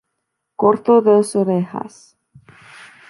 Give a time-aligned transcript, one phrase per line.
[0.55, 2.17] Cortó dos orejas.